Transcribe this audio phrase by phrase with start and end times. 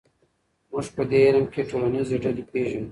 [0.71, 2.79] موږ په دې علم کې ټولنیزې ډلې پېژنو.